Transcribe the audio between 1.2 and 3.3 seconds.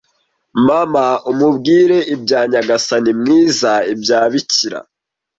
umubwire ibya nyagasani